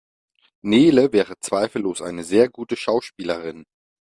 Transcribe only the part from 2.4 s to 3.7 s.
gute Schauspielerin.